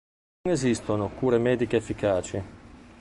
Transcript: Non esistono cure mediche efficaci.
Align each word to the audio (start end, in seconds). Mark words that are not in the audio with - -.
Non 0.45 0.51
esistono 0.55 1.09
cure 1.09 1.37
mediche 1.37 1.77
efficaci. 1.77 2.43